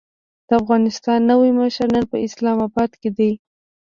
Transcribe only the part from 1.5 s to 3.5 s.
مشر نن په اسلام اباد کې دی.